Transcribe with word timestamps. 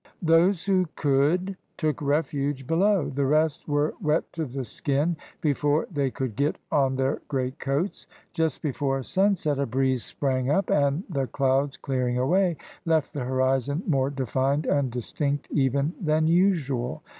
Those 0.23 0.65
who 0.65 0.87
could 0.95 1.57
took 1.77 2.01
refuge 2.01 2.65
below; 2.65 3.11
the 3.11 3.27
rest 3.27 3.67
were 3.67 3.93
wet 4.01 4.33
to 4.33 4.45
the 4.45 4.65
skin 4.65 5.15
before 5.41 5.85
they 5.91 6.09
could 6.09 6.35
get 6.35 6.57
on 6.71 6.95
their 6.95 7.21
great 7.27 7.59
coats. 7.59 8.07
Just 8.33 8.63
before 8.63 9.03
sunset 9.03 9.59
a 9.59 9.67
breeze 9.67 10.03
sprang 10.03 10.49
up, 10.49 10.71
and 10.71 11.03
the 11.07 11.27
clouds 11.27 11.77
clearing 11.77 12.17
away 12.17 12.57
left 12.83 13.13
the 13.13 13.25
horizon 13.25 13.83
more 13.85 14.09
defined 14.09 14.65
and 14.65 14.89
distinct 14.91 15.47
even 15.51 15.93
than 15.99 16.25
usual. 16.25 17.03